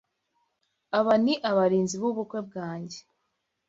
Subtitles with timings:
[0.99, 2.99] Aba ni abarinzi b'ubukwe bwanjye